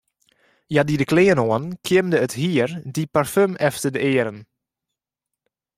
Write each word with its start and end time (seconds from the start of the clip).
Hja 0.71 0.81
die 0.87 0.99
de 0.99 1.07
klean 1.11 1.43
oan, 1.47 1.65
kjimde 1.85 2.17
it 2.25 2.33
hier, 2.41 2.69
die 2.95 3.07
parfum 3.15 3.51
efter 3.69 3.89
de 3.95 3.99
earen. 4.11 4.39